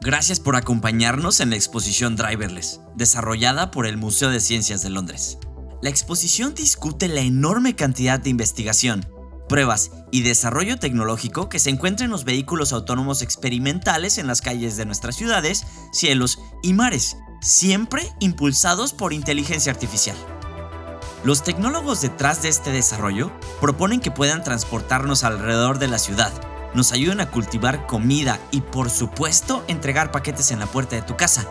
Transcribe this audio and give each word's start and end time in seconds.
Gracias 0.00 0.40
por 0.40 0.56
acompañarnos 0.56 1.40
en 1.40 1.50
la 1.50 1.56
exposición 1.56 2.16
Driverless, 2.16 2.80
desarrollada 2.96 3.70
por 3.70 3.86
el 3.86 3.96
Museo 3.96 4.30
de 4.30 4.40
Ciencias 4.40 4.82
de 4.82 4.90
Londres. 4.90 5.38
La 5.80 5.90
exposición 5.90 6.54
discute 6.54 7.08
la 7.08 7.20
enorme 7.20 7.76
cantidad 7.76 8.18
de 8.18 8.30
investigación, 8.30 9.06
pruebas 9.48 9.90
y 10.10 10.22
desarrollo 10.22 10.78
tecnológico 10.78 11.48
que 11.48 11.58
se 11.58 11.70
encuentra 11.70 12.04
en 12.04 12.10
los 12.10 12.24
vehículos 12.24 12.72
autónomos 12.72 13.22
experimentales 13.22 14.18
en 14.18 14.26
las 14.26 14.40
calles 14.40 14.76
de 14.76 14.86
nuestras 14.86 15.14
ciudades, 15.14 15.66
cielos 15.92 16.38
y 16.62 16.72
mares, 16.72 17.16
siempre 17.40 18.08
impulsados 18.18 18.92
por 18.92 19.12
inteligencia 19.12 19.70
artificial. 19.70 20.16
Los 21.24 21.44
tecnólogos 21.44 22.00
detrás 22.00 22.42
de 22.42 22.48
este 22.48 22.72
desarrollo 22.72 23.30
proponen 23.60 24.00
que 24.00 24.10
puedan 24.10 24.42
transportarnos 24.42 25.22
alrededor 25.22 25.78
de 25.78 25.86
la 25.86 25.98
ciudad, 25.98 26.32
nos 26.74 26.92
ayudan 26.92 27.20
a 27.20 27.30
cultivar 27.30 27.86
comida 27.86 28.40
y 28.50 28.60
por 28.60 28.90
supuesto 28.90 29.64
entregar 29.68 30.10
paquetes 30.10 30.50
en 30.50 30.58
la 30.58 30.66
puerta 30.66 30.96
de 30.96 31.02
tu 31.02 31.16
casa. 31.16 31.46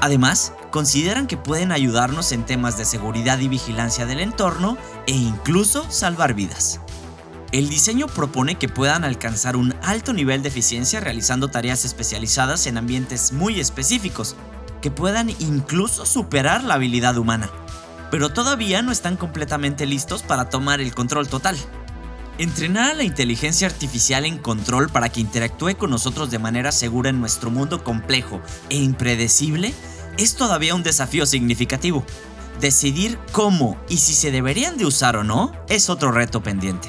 Además, 0.00 0.52
consideran 0.70 1.26
que 1.26 1.36
pueden 1.36 1.72
ayudarnos 1.72 2.32
en 2.32 2.44
temas 2.44 2.78
de 2.78 2.84
seguridad 2.84 3.38
y 3.40 3.48
vigilancia 3.48 4.06
del 4.06 4.20
entorno 4.20 4.78
e 5.06 5.12
incluso 5.12 5.90
salvar 5.90 6.34
vidas. 6.34 6.80
El 7.50 7.68
diseño 7.68 8.06
propone 8.06 8.56
que 8.56 8.68
puedan 8.68 9.04
alcanzar 9.04 9.56
un 9.56 9.74
alto 9.82 10.12
nivel 10.12 10.42
de 10.42 10.50
eficiencia 10.50 11.00
realizando 11.00 11.48
tareas 11.48 11.84
especializadas 11.84 12.66
en 12.66 12.76
ambientes 12.76 13.32
muy 13.32 13.58
específicos, 13.58 14.36
que 14.82 14.90
puedan 14.90 15.30
incluso 15.38 16.06
superar 16.06 16.62
la 16.62 16.74
habilidad 16.74 17.16
humana. 17.16 17.50
Pero 18.10 18.28
todavía 18.30 18.82
no 18.82 18.92
están 18.92 19.16
completamente 19.16 19.86
listos 19.86 20.22
para 20.22 20.50
tomar 20.50 20.80
el 20.80 20.94
control 20.94 21.28
total. 21.28 21.56
Entrenar 22.38 22.92
a 22.92 22.94
la 22.94 23.02
inteligencia 23.02 23.66
artificial 23.66 24.24
en 24.24 24.38
control 24.38 24.88
para 24.90 25.08
que 25.08 25.20
interactúe 25.20 25.76
con 25.76 25.90
nosotros 25.90 26.30
de 26.30 26.38
manera 26.38 26.70
segura 26.70 27.10
en 27.10 27.18
nuestro 27.18 27.50
mundo 27.50 27.82
complejo 27.82 28.40
e 28.70 28.76
impredecible 28.76 29.74
es 30.18 30.36
todavía 30.36 30.76
un 30.76 30.84
desafío 30.84 31.26
significativo. 31.26 32.04
Decidir 32.60 33.18
cómo 33.32 33.76
y 33.88 33.96
si 33.96 34.14
se 34.14 34.30
deberían 34.30 34.78
de 34.78 34.86
usar 34.86 35.16
o 35.16 35.24
no 35.24 35.52
es 35.68 35.90
otro 35.90 36.12
reto 36.12 36.40
pendiente. 36.40 36.88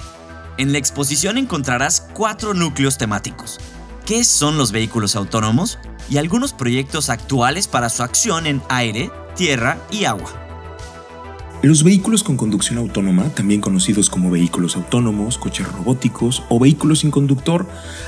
En 0.60 0.72
la 0.72 0.78
exposición 0.78 1.40
encontrarás 1.40 2.08
cuatro 2.14 2.54
núcleos 2.54 3.00
temáticos. 3.00 3.60
¿Qué 4.06 4.24
son 4.26 4.56
los 4.56 4.72
vehículos 4.72 5.16
autónomos? 5.16 5.80
Y 6.12 6.18
algunos 6.18 6.54
proyectos 6.54 7.10
actuales 7.10 7.68
para 7.68 7.90
su 7.90 8.04
acción 8.04 8.46
en 8.46 8.62
aire, 8.70 9.12
tierra 9.36 9.80
y 9.90 10.06
agua. 10.06 10.49
Los 11.62 11.84
vehículos 11.84 12.24
con 12.24 12.38
conducción 12.38 12.78
autónoma, 12.78 13.28
también 13.36 13.60
conocidos 13.60 14.10
como 14.10 14.32
vehículos 14.32 14.78
autónomos, 14.78 15.38
coches 15.38 15.70
robóticos 15.70 16.42
o 16.48 16.58
vehículos 16.58 17.00
sin 17.00 17.12
conductor, 17.12 17.68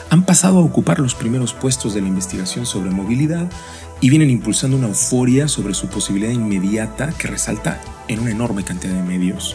han 0.10 0.26
pasado 0.26 0.60
a 0.60 0.64
ocupar 0.64 1.00
los 1.00 1.16
primeros 1.16 1.52
puestos 1.52 1.94
de 1.94 2.00
la 2.00 2.08
investigación 2.08 2.66
sobre 2.66 2.92
movilidad 2.92 3.52
y 4.00 4.10
vienen 4.10 4.30
impulsando 4.30 4.78
una 4.78 4.88
euforia 4.88 5.50
sobre 5.50 5.74
su 5.74 5.88
posibilidad 5.88 6.32
inmediata 6.32 7.12
que 7.12 7.28
resalta 7.28 7.82
en 8.08 8.22
una 8.22 8.32
enorme 8.32 8.64
cantidad 8.64 8.94
de 8.94 9.04
medios. 9.04 9.54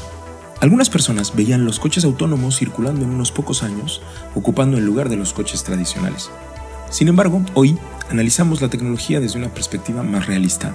Algunas 0.61 0.91
personas 0.91 1.35
veían 1.35 1.65
los 1.65 1.81
coches 1.81 2.05
autónomos 2.05 2.59
circulando 2.59 3.03
en 3.03 3.13
unos 3.13 3.33
pocos 3.33 3.63
años, 3.63 4.03
ocupando 4.35 4.77
el 4.77 4.85
lugar 4.85 5.09
de 5.09 5.17
los 5.17 5.33
coches 5.33 5.65
tradicionales. 5.65 6.31
Sin 6.91 7.09
embargo, 7.09 7.41
hoy 7.55 7.79
analizamos 8.11 8.61
la 8.61 8.69
tecnología 8.69 9.21
desde 9.21 9.39
una 9.39 9.55
perspectiva 9.55 10.03
más 10.03 10.27
realista 10.27 10.75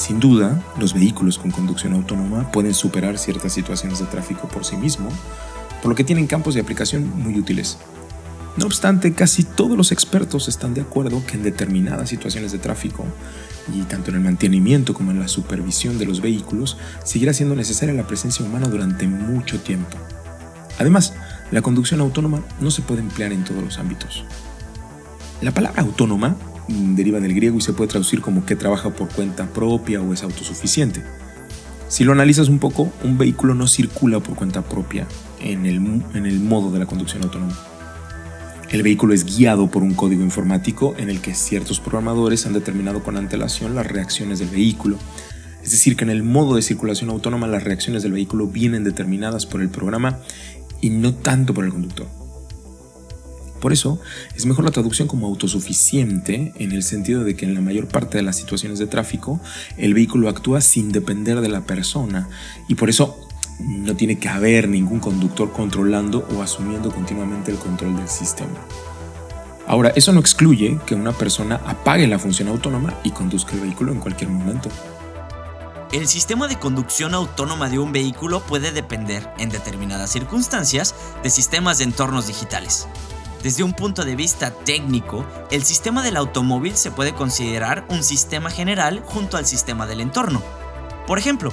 sin 0.00 0.18
duda, 0.18 0.64
los 0.78 0.94
vehículos 0.94 1.38
con 1.38 1.50
conducción 1.50 1.92
autónoma 1.92 2.50
pueden 2.50 2.72
superar 2.72 3.18
ciertas 3.18 3.52
situaciones 3.52 3.98
de 3.98 4.06
tráfico 4.06 4.48
por 4.48 4.64
sí 4.64 4.74
mismo, 4.78 5.10
por 5.82 5.90
lo 5.90 5.94
que 5.94 6.04
tienen 6.04 6.26
campos 6.26 6.54
de 6.54 6.62
aplicación 6.62 7.06
muy 7.22 7.38
útiles. 7.38 7.76
No 8.56 8.64
obstante, 8.64 9.12
casi 9.12 9.44
todos 9.44 9.76
los 9.76 9.92
expertos 9.92 10.48
están 10.48 10.72
de 10.72 10.80
acuerdo 10.80 11.22
que 11.26 11.36
en 11.36 11.42
determinadas 11.42 12.08
situaciones 12.08 12.50
de 12.50 12.58
tráfico, 12.58 13.04
y 13.74 13.82
tanto 13.82 14.08
en 14.08 14.16
el 14.16 14.22
mantenimiento 14.22 14.94
como 14.94 15.10
en 15.10 15.20
la 15.20 15.28
supervisión 15.28 15.98
de 15.98 16.06
los 16.06 16.22
vehículos, 16.22 16.78
seguirá 17.04 17.34
siendo 17.34 17.54
necesaria 17.54 17.94
la 17.94 18.06
presencia 18.06 18.42
humana 18.42 18.68
durante 18.68 19.06
mucho 19.06 19.60
tiempo. 19.60 19.98
Además, 20.78 21.12
la 21.50 21.60
conducción 21.60 22.00
autónoma 22.00 22.42
no 22.58 22.70
se 22.70 22.80
puede 22.80 23.02
emplear 23.02 23.32
en 23.32 23.44
todos 23.44 23.62
los 23.62 23.78
ámbitos. 23.78 24.24
La 25.42 25.52
palabra 25.52 25.82
autónoma 25.82 26.36
deriva 26.70 27.20
del 27.20 27.34
griego 27.34 27.58
y 27.58 27.60
se 27.60 27.72
puede 27.72 27.90
traducir 27.90 28.20
como 28.20 28.44
que 28.44 28.56
trabaja 28.56 28.90
por 28.90 29.08
cuenta 29.08 29.46
propia 29.52 30.00
o 30.00 30.12
es 30.12 30.22
autosuficiente. 30.22 31.02
Si 31.88 32.04
lo 32.04 32.12
analizas 32.12 32.48
un 32.48 32.60
poco, 32.60 32.92
un 33.02 33.18
vehículo 33.18 33.54
no 33.54 33.66
circula 33.66 34.20
por 34.20 34.36
cuenta 34.36 34.62
propia 34.62 35.06
en 35.40 35.66
el, 35.66 35.76
en 36.14 36.26
el 36.26 36.38
modo 36.38 36.70
de 36.70 36.78
la 36.78 36.86
conducción 36.86 37.24
autónoma. 37.24 37.58
El 38.70 38.84
vehículo 38.84 39.12
es 39.12 39.24
guiado 39.24 39.68
por 39.68 39.82
un 39.82 39.94
código 39.94 40.22
informático 40.22 40.94
en 40.96 41.10
el 41.10 41.20
que 41.20 41.34
ciertos 41.34 41.80
programadores 41.80 42.46
han 42.46 42.52
determinado 42.52 43.02
con 43.02 43.16
antelación 43.16 43.74
las 43.74 43.88
reacciones 43.88 44.38
del 44.38 44.50
vehículo. 44.50 44.96
Es 45.64 45.72
decir, 45.72 45.96
que 45.96 46.04
en 46.04 46.10
el 46.10 46.22
modo 46.22 46.54
de 46.54 46.62
circulación 46.62 47.10
autónoma 47.10 47.48
las 47.48 47.64
reacciones 47.64 48.04
del 48.04 48.12
vehículo 48.12 48.46
vienen 48.46 48.84
determinadas 48.84 49.44
por 49.44 49.60
el 49.60 49.70
programa 49.70 50.20
y 50.80 50.90
no 50.90 51.12
tanto 51.14 51.52
por 51.52 51.64
el 51.64 51.72
conductor. 51.72 52.19
Por 53.60 53.72
eso, 53.72 54.00
es 54.34 54.46
mejor 54.46 54.64
la 54.64 54.70
traducción 54.70 55.06
como 55.06 55.26
autosuficiente 55.26 56.52
en 56.56 56.72
el 56.72 56.82
sentido 56.82 57.24
de 57.24 57.36
que 57.36 57.44
en 57.44 57.54
la 57.54 57.60
mayor 57.60 57.88
parte 57.88 58.16
de 58.16 58.22
las 58.22 58.36
situaciones 58.36 58.78
de 58.78 58.86
tráfico 58.86 59.40
el 59.76 59.94
vehículo 59.94 60.28
actúa 60.28 60.60
sin 60.60 60.92
depender 60.92 61.40
de 61.40 61.48
la 61.48 61.60
persona 61.62 62.28
y 62.68 62.74
por 62.74 62.88
eso 62.88 63.28
no 63.60 63.94
tiene 63.94 64.18
que 64.18 64.28
haber 64.28 64.68
ningún 64.68 65.00
conductor 65.00 65.52
controlando 65.52 66.26
o 66.34 66.42
asumiendo 66.42 66.90
continuamente 66.90 67.50
el 67.50 67.58
control 67.58 67.96
del 67.96 68.08
sistema. 68.08 68.58
Ahora, 69.66 69.92
eso 69.94 70.12
no 70.12 70.20
excluye 70.20 70.80
que 70.86 70.94
una 70.94 71.12
persona 71.12 71.60
apague 71.66 72.06
la 72.06 72.18
función 72.18 72.48
autónoma 72.48 72.94
y 73.04 73.10
conduzca 73.10 73.52
el 73.52 73.60
vehículo 73.60 73.92
en 73.92 74.00
cualquier 74.00 74.30
momento. 74.30 74.68
El 75.92 76.08
sistema 76.08 76.48
de 76.48 76.58
conducción 76.58 77.14
autónoma 77.14 77.68
de 77.68 77.78
un 77.78 77.92
vehículo 77.92 78.40
puede 78.40 78.72
depender, 78.72 79.28
en 79.38 79.48
determinadas 79.48 80.10
circunstancias, 80.10 80.94
de 81.22 81.30
sistemas 81.30 81.78
de 81.78 81.84
entornos 81.84 82.26
digitales. 82.26 82.86
Desde 83.42 83.62
un 83.62 83.72
punto 83.72 84.04
de 84.04 84.16
vista 84.16 84.50
técnico, 84.50 85.24
el 85.50 85.64
sistema 85.64 86.02
del 86.02 86.18
automóvil 86.18 86.76
se 86.76 86.90
puede 86.90 87.14
considerar 87.14 87.86
un 87.88 88.02
sistema 88.02 88.50
general 88.50 89.02
junto 89.06 89.38
al 89.38 89.46
sistema 89.46 89.86
del 89.86 90.02
entorno. 90.02 90.42
Por 91.06 91.18
ejemplo, 91.18 91.50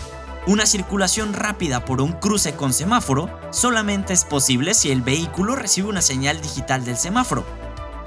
una 0.48 0.66
circulación 0.66 1.34
rápida 1.34 1.86
por 1.86 2.02
un 2.02 2.12
cruce 2.12 2.56
con 2.56 2.74
semáforo 2.74 3.30
solamente 3.52 4.12
es 4.12 4.26
posible 4.26 4.74
si 4.74 4.92
el 4.92 5.02
vehículo 5.02 5.56
recibe 5.56 5.88
una 5.88 6.02
señal 6.02 6.42
digital 6.42 6.84
del 6.84 6.98
semáforo. 6.98 7.46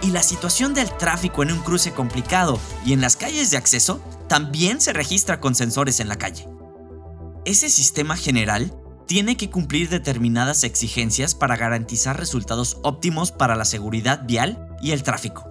Y 0.02 0.10
la 0.10 0.22
situación 0.22 0.74
del 0.74 0.94
tráfico 0.96 1.42
en 1.42 1.52
un 1.52 1.60
cruce 1.60 1.92
complicado 1.92 2.60
y 2.84 2.92
en 2.92 3.00
las 3.00 3.16
calles 3.16 3.50
de 3.50 3.56
acceso 3.56 4.02
también 4.28 4.82
se 4.82 4.92
registra 4.92 5.40
con 5.40 5.54
sensores 5.54 6.00
en 6.00 6.08
la 6.08 6.16
calle. 6.16 6.46
Ese 7.46 7.70
sistema 7.70 8.16
general 8.16 8.74
tiene 9.10 9.36
que 9.36 9.50
cumplir 9.50 9.88
determinadas 9.88 10.62
exigencias 10.62 11.34
para 11.34 11.56
garantizar 11.56 12.16
resultados 12.16 12.76
óptimos 12.84 13.32
para 13.32 13.56
la 13.56 13.64
seguridad 13.64 14.22
vial 14.24 14.68
y 14.80 14.92
el 14.92 15.02
tráfico. 15.02 15.50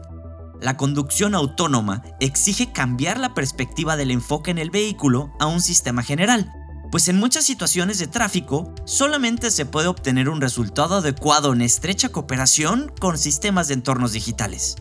La 0.62 0.78
conducción 0.78 1.36
autónoma 1.36 2.02
exige 2.22 2.72
cambiar 2.72 3.20
la 3.20 3.34
perspectiva 3.34 3.98
del 3.98 4.12
enfoque 4.12 4.52
en 4.52 4.60
el 4.60 4.70
vehículo 4.70 5.34
a 5.42 5.48
un 5.48 5.60
sistema 5.60 6.04
general, 6.04 6.50
pues 6.90 7.10
en 7.10 7.20
muchas 7.20 7.44
situaciones 7.44 8.00
de 8.00 8.08
tráfico 8.08 8.74
solamente 8.86 9.52
se 9.52 9.66
puede 9.66 9.90
obtener 9.90 10.30
un 10.30 10.40
resultado 10.40 10.96
adecuado 10.96 11.52
en 11.52 11.62
estrecha 11.62 12.08
cooperación 12.08 12.90
con 12.98 13.18
sistemas 13.18 13.68
de 13.68 13.74
entornos 13.74 14.14
digitales. 14.14 14.78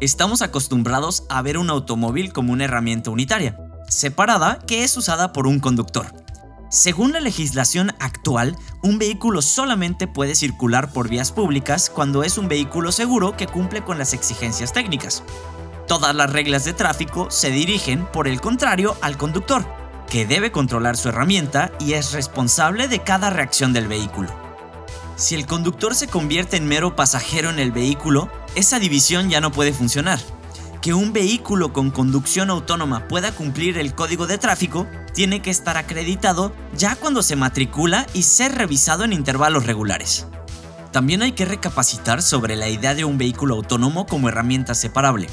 Estamos 0.00 0.42
acostumbrados 0.42 1.24
a 1.28 1.42
ver 1.42 1.58
un 1.58 1.70
automóvil 1.70 2.32
como 2.32 2.52
una 2.52 2.66
herramienta 2.66 3.10
unitaria, 3.10 3.58
separada 3.88 4.60
que 4.60 4.84
es 4.84 4.96
usada 4.96 5.32
por 5.32 5.48
un 5.48 5.58
conductor. 5.58 6.19
Según 6.70 7.10
la 7.12 7.18
legislación 7.18 7.90
actual, 7.98 8.56
un 8.80 8.98
vehículo 8.98 9.42
solamente 9.42 10.06
puede 10.06 10.36
circular 10.36 10.92
por 10.92 11.08
vías 11.08 11.32
públicas 11.32 11.90
cuando 11.90 12.22
es 12.22 12.38
un 12.38 12.46
vehículo 12.46 12.92
seguro 12.92 13.36
que 13.36 13.48
cumple 13.48 13.82
con 13.82 13.98
las 13.98 14.12
exigencias 14.12 14.72
técnicas. 14.72 15.24
Todas 15.88 16.14
las 16.14 16.32
reglas 16.32 16.64
de 16.64 16.72
tráfico 16.72 17.28
se 17.28 17.50
dirigen, 17.50 18.06
por 18.06 18.28
el 18.28 18.40
contrario, 18.40 18.96
al 19.00 19.16
conductor, 19.16 19.66
que 20.08 20.26
debe 20.26 20.52
controlar 20.52 20.96
su 20.96 21.08
herramienta 21.08 21.72
y 21.80 21.94
es 21.94 22.12
responsable 22.12 22.86
de 22.86 23.00
cada 23.00 23.30
reacción 23.30 23.72
del 23.72 23.88
vehículo. 23.88 24.30
Si 25.16 25.34
el 25.34 25.46
conductor 25.46 25.96
se 25.96 26.06
convierte 26.06 26.56
en 26.56 26.68
mero 26.68 26.94
pasajero 26.94 27.50
en 27.50 27.58
el 27.58 27.72
vehículo, 27.72 28.30
esa 28.54 28.78
división 28.78 29.28
ya 29.28 29.40
no 29.40 29.50
puede 29.50 29.72
funcionar 29.72 30.20
que 30.80 30.94
un 30.94 31.12
vehículo 31.12 31.72
con 31.72 31.90
conducción 31.90 32.48
autónoma 32.48 33.06
pueda 33.06 33.32
cumplir 33.32 33.76
el 33.76 33.94
código 33.94 34.26
de 34.26 34.38
tráfico, 34.38 34.86
tiene 35.12 35.42
que 35.42 35.50
estar 35.50 35.76
acreditado 35.76 36.52
ya 36.74 36.96
cuando 36.96 37.22
se 37.22 37.36
matricula 37.36 38.06
y 38.14 38.22
ser 38.22 38.54
revisado 38.54 39.04
en 39.04 39.12
intervalos 39.12 39.66
regulares. 39.66 40.26
También 40.90 41.22
hay 41.22 41.32
que 41.32 41.44
recapacitar 41.44 42.22
sobre 42.22 42.56
la 42.56 42.68
idea 42.68 42.94
de 42.94 43.04
un 43.04 43.18
vehículo 43.18 43.56
autónomo 43.56 44.06
como 44.06 44.28
herramienta 44.28 44.74
separable. 44.74 45.28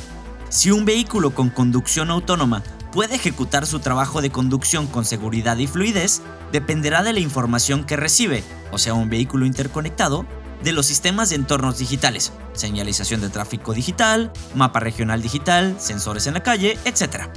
Si 0.50 0.72
un 0.72 0.86
vehículo 0.86 1.34
con 1.34 1.50
conducción 1.50 2.12
autónoma 2.12 2.62
puede 2.92 3.16
ejecutar 3.16 3.66
su 3.66 3.80
trabajo 3.80 4.22
de 4.22 4.30
conducción 4.30 4.88
con 4.88 5.06
seguridad 5.06 5.58
y 5.58 5.68
fluidez, 5.68 6.22
dependerá 6.52 7.04
de 7.04 7.14
la 7.14 7.20
información 7.20 7.86
que 7.86 7.96
recibe, 7.96 8.44
o 8.72 8.78
sea, 8.78 8.94
un 8.94 9.10
vehículo 9.10 9.46
interconectado, 9.46 10.26
de 10.63 10.71
los 10.71 10.86
sistemas 10.86 11.30
de 11.30 11.36
entornos 11.36 11.77
digitales, 11.77 12.31
señalización 12.54 13.21
de 13.21 13.30
tráfico 13.30 13.74
digital, 13.74 14.31
mapa 14.56 14.80
regional 14.80 15.21
digital, 15.21 15.75
sensores 15.80 16.27
en 16.27 16.33
la 16.33 16.44
calle, 16.44 16.77
etc. 16.86 17.27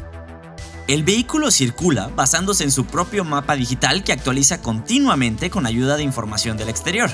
El 0.89 1.05
vehículo 1.05 1.51
circula 1.51 2.09
basándose 2.09 2.65
en 2.65 2.73
su 2.73 2.87
propio 2.87 3.25
mapa 3.25 3.55
digital 3.55 4.03
que 4.03 4.13
actualiza 4.13 4.61
continuamente 4.61 5.51
con 5.51 5.67
ayuda 5.67 5.97
de 5.97 6.03
información 6.03 6.57
del 6.57 6.69
exterior. 6.69 7.11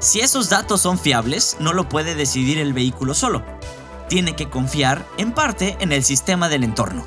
Si 0.00 0.20
esos 0.20 0.48
datos 0.48 0.80
son 0.80 0.98
fiables, 0.98 1.56
no 1.60 1.72
lo 1.72 1.88
puede 1.88 2.14
decidir 2.14 2.58
el 2.58 2.72
vehículo 2.72 3.14
solo. 3.14 3.44
Tiene 4.08 4.36
que 4.36 4.50
confiar, 4.50 5.06
en 5.16 5.32
parte, 5.32 5.76
en 5.80 5.92
el 5.92 6.04
sistema 6.04 6.48
del 6.48 6.64
entorno. 6.64 7.04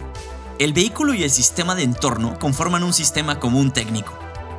El 0.59 0.73
vehículo 0.73 1.13
y 1.13 1.23
el 1.23 1.29
sistema 1.29 1.75
de 1.75 1.83
entorno 1.83 2.39
conforman 2.39 2.83
un 2.83 2.93
sistema 2.93 3.39
común 3.39 3.71
técnico. 3.71 4.17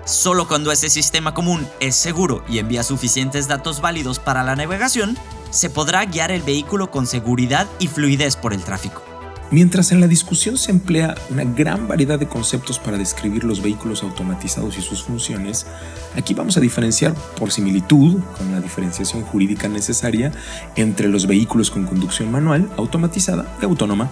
Solo 0.09 0.49
cuando 0.49 0.73
ese 0.73 0.89
sistema 0.89 1.35
común 1.35 1.67
es 1.81 1.95
seguro 1.95 2.43
y 2.49 2.61
envía 2.61 2.83
suficientes 2.83 3.47
datos 3.47 3.83
válidos 3.83 4.19
para 4.19 4.43
la 4.43 4.57
navegación, 4.57 5.19
se 5.51 5.69
podrá 5.69 6.03
guiar 6.07 6.31
el 6.31 6.41
vehículo 6.41 6.91
con 6.91 7.07
seguridad 7.07 7.67
y 7.79 7.89
fluidez 7.89 8.35
por 8.35 8.55
el 8.55 8.65
tráfico. 8.65 9.03
Mientras 9.51 9.93
en 9.93 10.01
la 10.01 10.07
discusión 10.07 10.57
se 10.57 10.71
emplea 10.71 11.15
una 11.29 11.45
gran 11.45 11.89
variedad 11.89 12.19
de 12.19 12.27
conceptos 12.27 12.79
para 12.79 12.97
describir 12.97 13.45
los 13.45 13.61
vehículos 13.61 14.03
automatizados 14.03 14.79
y 14.79 14.83
sus 14.83 15.03
funciones, 15.03 15.67
aquí 16.17 16.33
vamos 16.33 16.57
a 16.57 16.61
diferenciar 16.61 17.13
por 17.39 17.53
similitud, 17.53 18.19
con 18.39 18.51
la 18.51 18.63
diferenciación 18.63 19.25
jurídica 19.25 19.69
necesaria, 19.69 20.33
entre 20.75 21.09
los 21.09 21.27
vehículos 21.27 21.71
con 21.71 21.85
conducción 21.85 22.33
manual, 22.33 22.71
automatizada 22.79 23.59
y 23.61 23.67
autónoma. 23.67 24.09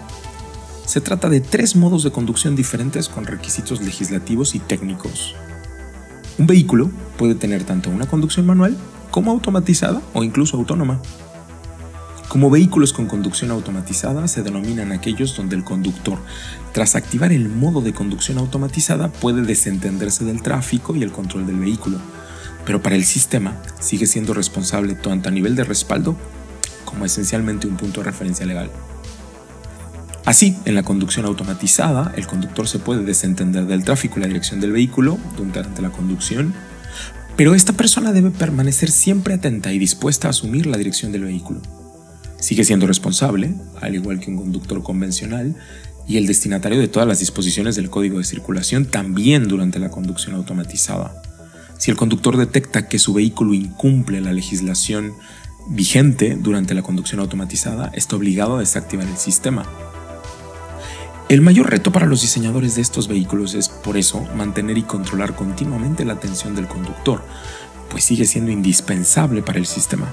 Se 0.85 1.01
trata 1.01 1.31
de 1.31 1.41
tres 1.41 1.75
modos 1.75 2.03
de 2.03 2.13
conducción 2.13 2.55
diferentes 2.55 3.09
con 3.09 3.25
requisitos 3.25 3.81
legislativos 3.81 4.55
y 4.55 4.59
técnicos. 4.59 5.35
Un 6.39 6.47
vehículo 6.47 6.91
puede 7.17 7.35
tener 7.35 7.65
tanto 7.65 7.89
una 7.89 8.07
conducción 8.07 8.45
manual 8.45 8.77
como 9.11 9.31
automatizada 9.31 10.03
o 10.13 10.23
incluso 10.23 10.59
autónoma. 10.59 11.01
Como 12.29 12.51
vehículos 12.51 12.93
con 12.93 13.07
conducción 13.07 13.51
automatizada 13.51 14.29
se 14.29 14.43
denominan 14.43 14.93
aquellos 14.93 15.35
donde 15.35 15.57
el 15.57 15.65
conductor, 15.65 16.19
tras 16.73 16.95
activar 16.95 17.33
el 17.33 17.49
modo 17.49 17.81
de 17.81 17.95
conducción 17.95 18.37
automatizada, 18.37 19.11
puede 19.11 19.43
desentenderse 19.43 20.25
del 20.25 20.43
tráfico 20.43 20.95
y 20.95 21.03
el 21.03 21.13
control 21.13 21.47
del 21.47 21.59
vehículo, 21.59 21.99
pero 22.67 22.83
para 22.83 22.97
el 22.97 23.05
sistema 23.05 23.57
sigue 23.81 24.07
siendo 24.07 24.35
responsable 24.35 24.95
tanto 24.95 25.31
a 25.31 25.33
nivel 25.33 25.57
de 25.57 25.65
respaldo 25.65 26.17
como 26.85 27.07
esencialmente 27.07 27.67
un 27.67 27.79
punto 27.79 28.01
de 28.01 28.07
referencia 28.07 28.45
legal. 28.45 28.71
Así, 30.27 30.57
en 30.65 30.75
la 30.75 30.83
conducción 30.83 31.25
automatizada, 31.25 32.13
el 32.17 32.27
conductor 32.27 32.67
se 32.67 32.81
puede 32.81 33.05
desentender 33.05 33.67
del 33.67 33.85
tráfico 33.85 34.19
y 34.19 34.23
la 34.23 34.27
dirección 34.27 34.59
del 34.59 34.73
vehículo 34.73 35.19
durante 35.37 35.81
la 35.81 35.91
conducción, 35.91 36.53
pero 37.37 37.55
esta 37.55 37.75
persona 37.75 38.13
debe 38.13 38.33
permanecer 38.33 38.91
siempre 38.91 39.35
atenta 39.35 39.73
y 39.73 39.79
dispuesta 39.79 40.27
a 40.27 40.31
asumir 40.31 40.67
la 40.67 40.79
dirección 40.79 41.13
del 41.13 41.23
vehículo. 41.23 41.61
Sigue 42.41 42.65
siendo 42.65 42.89
responsable, 42.89 43.55
al 43.81 43.95
igual 43.95 44.19
que 44.19 44.33
un 44.33 44.39
conductor 44.39 44.83
convencional, 44.83 45.55
y 46.09 46.17
el 46.17 46.27
destinatario 46.27 46.81
de 46.81 46.89
todas 46.89 47.07
las 47.07 47.21
disposiciones 47.21 47.77
del 47.77 47.89
código 47.89 48.19
de 48.19 48.25
circulación 48.25 48.87
también 48.87 49.47
durante 49.47 49.79
la 49.79 49.91
conducción 49.91 50.35
automatizada. 50.35 51.23
Si 51.79 51.93
el 51.93 51.97
conductor 51.97 52.37
detecta 52.37 52.89
que 52.89 52.99
su 52.99 53.15
vehículo 53.15 53.55
incumple 53.55 54.21
la 54.21 54.33
legislación 54.33 55.13
vigente 55.69 56.37
durante 56.41 56.75
la 56.75 56.83
conducción 56.83 57.21
automatizada, 57.21 57.93
está 57.95 58.17
obligado 58.17 58.57
a 58.57 58.61
desactivar 58.61 59.07
el 59.07 59.19
sistema. 59.19 59.65
El 61.29 61.41
mayor 61.41 61.69
reto 61.69 61.91
para 61.91 62.07
los 62.07 62.23
diseñadores 62.23 62.77
de 62.77 62.83
estos 62.83 63.09
vehículos 63.09 63.55
es, 63.55 63.69
por 63.69 63.97
eso, 63.97 64.25
mantener 64.37 64.79
y 64.79 64.85
controlar 64.85 65.35
continuamente 65.35 66.05
la 66.05 66.13
atención 66.13 66.55
del 66.55 66.69
conductor, 66.69 67.21
pues 67.91 68.05
sigue 68.05 68.27
siendo 68.27 68.53
indispensable 68.53 69.43
para 69.43 69.59
el 69.59 69.67
sistema. 69.67 70.07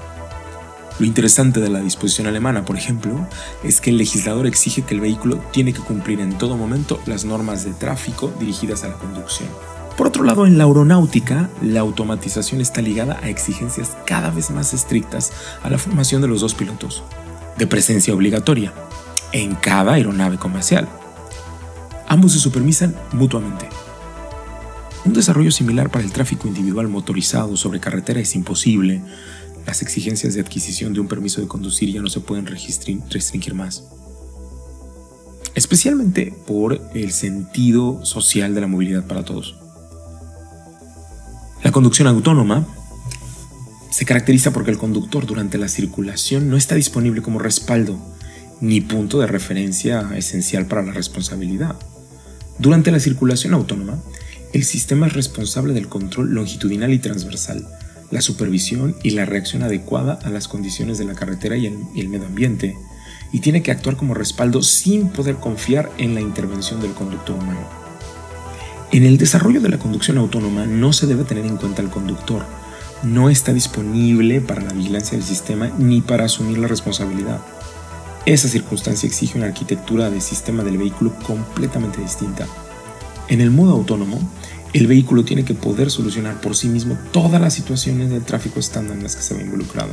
Lo 0.97 1.05
interesante 1.05 1.59
de 1.59 1.69
la 1.69 1.81
disposición 1.81 2.25
alemana, 2.25 2.65
por 2.65 2.77
ejemplo, 2.77 3.27
es 3.63 3.79
que 3.79 3.91
el 3.91 3.97
legislador 3.97 4.47
exige 4.47 4.81
que 4.81 4.95
el 4.95 5.01
vehículo 5.01 5.37
tiene 5.51 5.71
que 5.71 5.81
cumplir 5.81 6.19
en 6.19 6.35
todo 6.35 6.57
momento 6.57 6.99
las 7.05 7.25
normas 7.25 7.63
de 7.63 7.73
tráfico 7.73 8.33
dirigidas 8.39 8.83
a 8.83 8.87
la 8.87 8.95
conducción. 8.95 9.49
Por 9.95 10.07
otro 10.07 10.23
lado, 10.23 10.47
en 10.47 10.57
la 10.57 10.63
aeronáutica, 10.63 11.51
la 11.61 11.81
automatización 11.81 12.59
está 12.59 12.81
ligada 12.81 13.19
a 13.21 13.29
exigencias 13.29 13.95
cada 14.07 14.31
vez 14.31 14.49
más 14.49 14.73
estrictas 14.73 15.31
a 15.61 15.69
la 15.69 15.77
formación 15.77 16.23
de 16.23 16.27
los 16.27 16.41
dos 16.41 16.55
pilotos, 16.55 17.03
de 17.55 17.67
presencia 17.67 18.15
obligatoria, 18.15 18.73
en 19.31 19.53
cada 19.53 19.93
aeronave 19.93 20.39
comercial. 20.39 20.87
Ambos 22.07 22.33
se 22.33 22.39
supervisan 22.39 22.95
mutuamente. 23.11 23.67
Un 25.05 25.13
desarrollo 25.13 25.51
similar 25.51 25.89
para 25.89 26.05
el 26.05 26.11
tráfico 26.11 26.47
individual 26.47 26.87
motorizado 26.87 27.57
sobre 27.57 27.79
carretera 27.79 28.21
es 28.21 28.35
imposible, 28.35 29.01
las 29.65 29.81
exigencias 29.81 30.33
de 30.33 30.41
adquisición 30.41 30.93
de 30.93 30.99
un 30.99 31.07
permiso 31.07 31.41
de 31.41 31.47
conducir 31.47 31.91
ya 31.91 32.01
no 32.01 32.09
se 32.09 32.19
pueden 32.19 32.45
restringir 32.45 33.53
más. 33.53 33.83
Especialmente 35.55 36.33
por 36.47 36.81
el 36.93 37.11
sentido 37.11 38.03
social 38.05 38.55
de 38.55 38.61
la 38.61 38.67
movilidad 38.67 39.05
para 39.05 39.23
todos. 39.23 39.55
La 41.63 41.71
conducción 41.71 42.07
autónoma 42.07 42.65
se 43.89 44.05
caracteriza 44.05 44.51
porque 44.51 44.71
el 44.71 44.77
conductor 44.77 45.25
durante 45.25 45.57
la 45.57 45.67
circulación 45.67 46.49
no 46.49 46.57
está 46.57 46.75
disponible 46.75 47.21
como 47.21 47.39
respaldo 47.39 47.97
ni 48.59 48.81
punto 48.81 49.19
de 49.19 49.27
referencia 49.27 50.09
esencial 50.15 50.65
para 50.65 50.81
la 50.83 50.93
responsabilidad. 50.93 51.75
Durante 52.59 52.91
la 52.91 52.99
circulación 52.99 53.53
autónoma, 53.53 53.99
el 54.53 54.63
sistema 54.63 55.07
es 55.07 55.13
responsable 55.13 55.73
del 55.73 55.89
control 55.89 56.33
longitudinal 56.33 56.93
y 56.93 56.99
transversal, 56.99 57.67
la 58.11 58.21
supervisión 58.21 58.95
y 59.01 59.09
la 59.11 59.25
reacción 59.25 59.63
adecuada 59.63 60.19
a 60.23 60.29
las 60.29 60.47
condiciones 60.47 60.99
de 60.99 61.05
la 61.05 61.15
carretera 61.15 61.57
y 61.57 61.65
el, 61.65 62.09
medio 62.09 62.27
ambiente, 62.27 62.77
y 63.31 63.39
tiene 63.39 63.63
que 63.63 63.71
actuar 63.71 63.97
como 63.97 64.13
respaldo 64.13 64.61
sin 64.61 65.09
poder 65.09 65.37
confiar 65.37 65.91
en 65.97 66.13
la 66.13 66.21
intervención 66.21 66.79
del 66.79 66.93
conductor 66.93 67.35
humano. 67.35 67.67
En 68.91 69.03
el 69.03 69.17
desarrollo 69.17 69.59
de 69.59 69.69
la 69.69 69.79
conducción 69.79 70.19
autónoma 70.19 70.67
no 70.67 70.93
se 70.93 71.07
debe 71.07 71.23
tener 71.23 71.47
en 71.47 71.57
cuenta 71.57 71.81
el 71.81 71.89
conductor, 71.89 72.45
no 73.01 73.31
está 73.31 73.51
disponible 73.51 74.39
para 74.39 74.61
la 74.61 74.73
vigilancia 74.73 75.17
del 75.17 75.25
sistema 75.25 75.71
ni 75.79 76.01
para 76.01 76.25
asumir 76.25 76.59
la 76.59 76.67
responsabilidad. 76.67 77.41
Esa 78.25 78.47
circunstancia 78.47 79.05
exige 79.05 79.37
una 79.37 79.47
arquitectura 79.47 80.09
de 80.09 80.21
sistema 80.21 80.63
del 80.63 80.77
vehículo 80.77 81.13
completamente 81.27 81.99
distinta. 81.99 82.47
En 83.27 83.41
el 83.41 83.51
modo 83.51 83.73
autónomo, 83.73 84.17
el 84.71 84.87
vehículo 84.87 85.25
tiene 85.25 85.43
que 85.43 85.53
poder 85.53 85.91
solucionar 85.91 86.39
por 86.39 86.55
sí 86.55 86.69
mismo 86.69 86.97
todas 87.11 87.41
las 87.41 87.53
situaciones 87.53 88.09
del 88.09 88.23
tráfico 88.23 88.61
estándar 88.61 88.95
en 88.95 89.03
las 89.03 89.17
que 89.17 89.23
se 89.23 89.33
ve 89.33 89.41
involucrado. 89.41 89.91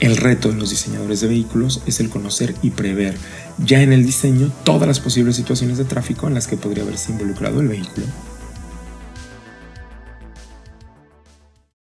El 0.00 0.16
reto 0.16 0.48
de 0.48 0.56
los 0.56 0.70
diseñadores 0.70 1.20
de 1.20 1.28
vehículos 1.28 1.82
es 1.86 2.00
el 2.00 2.10
conocer 2.10 2.56
y 2.62 2.70
prever 2.70 3.16
ya 3.58 3.80
en 3.80 3.92
el 3.92 4.04
diseño 4.04 4.52
todas 4.64 4.88
las 4.88 4.98
posibles 4.98 5.36
situaciones 5.36 5.78
de 5.78 5.84
tráfico 5.84 6.26
en 6.26 6.34
las 6.34 6.48
que 6.48 6.56
podría 6.56 6.82
haberse 6.82 7.12
involucrado 7.12 7.60
el 7.60 7.68
vehículo 7.68 8.06